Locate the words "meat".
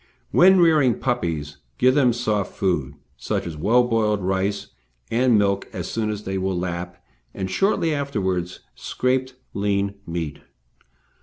10.07-10.39